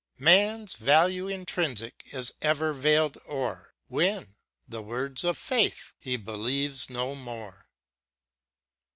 Man's 0.17 0.73
value 0.73 1.27
intrinsic 1.27 2.01
is 2.11 2.33
ever 2.41 2.73
veiled 2.73 3.19
o'er, 3.29 3.75
When, 3.87 4.33
the 4.67 4.81
Words 4.81 5.23
of 5.23 5.37
Faith, 5.37 5.93
he 5.99 6.17
believes 6.17 6.89
no 6.89 7.13
more. 7.13 7.67